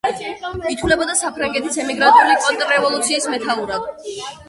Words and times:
ითვლებოდა 0.75 1.17
საფრანგეთის 1.19 1.79
ემიგრანტული 1.85 2.41
კონტრრევოლუციის 2.49 3.33
მეთაურად. 3.37 4.05